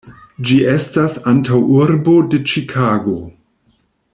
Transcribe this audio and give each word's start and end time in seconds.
Ĝi 0.49 0.55
estas 0.75 1.17
antaŭurbo 1.33 2.15
de 2.33 2.41
Ĉikago. 2.53 3.17